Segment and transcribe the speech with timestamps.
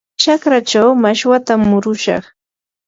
[0.21, 2.23] chakraachaw mashwatam murushaq.